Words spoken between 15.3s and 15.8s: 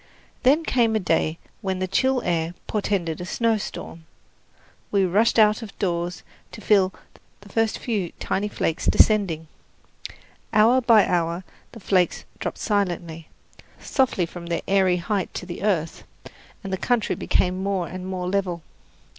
to the